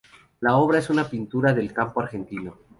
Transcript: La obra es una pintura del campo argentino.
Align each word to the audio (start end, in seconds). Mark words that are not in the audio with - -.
La 0.39 0.57
obra 0.57 0.79
es 0.79 0.89
una 0.89 1.07
pintura 1.07 1.53
del 1.53 1.71
campo 1.73 2.01
argentino. 2.01 2.57